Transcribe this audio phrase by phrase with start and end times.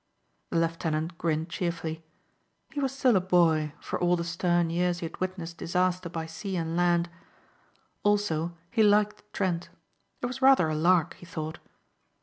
[0.49, 2.03] The lieutenant grinned cheerfully.
[2.71, 6.25] He was still a boy for all the stern years he had witnessed disaster by
[6.25, 7.07] sea and land.
[8.01, 9.69] Also he liked Trent.
[10.21, 11.59] It was rather a lark, he thought.